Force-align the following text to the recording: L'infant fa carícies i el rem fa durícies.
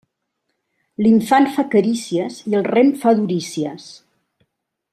L'infant 1.05 1.45
fa 1.57 1.65
carícies 1.75 2.39
i 2.53 2.57
el 2.61 2.65
rem 2.69 2.89
fa 3.05 3.13
durícies. 3.21 3.87